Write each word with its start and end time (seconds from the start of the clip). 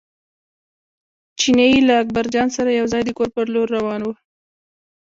چیني 1.39 1.69
له 1.87 1.93
اکبرجان 2.03 2.47
سره 2.57 2.69
یو 2.79 2.85
ځای 2.93 3.01
د 3.05 3.09
کور 3.17 3.29
پر 3.35 3.45
لور 3.53 3.67
روان 3.77 4.01
و. 4.03 4.07